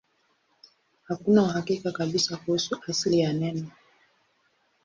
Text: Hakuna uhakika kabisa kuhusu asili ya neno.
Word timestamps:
Hakuna 1.07 1.41
uhakika 1.43 1.91
kabisa 1.91 2.37
kuhusu 2.37 2.79
asili 2.87 3.19
ya 3.19 3.33
neno. 3.33 3.71